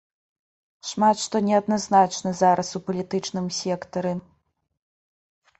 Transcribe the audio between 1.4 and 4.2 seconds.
неадназначна зараз у палітычным сектары.